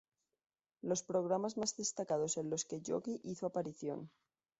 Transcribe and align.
Los 0.81 1.03
programas 1.03 1.57
más 1.57 1.77
destacados 1.77 2.37
en 2.37 2.49
los 2.49 2.65
que 2.65 2.81
Yogi 2.81 3.21
hizo 3.23 3.45
aparición. 3.45 4.09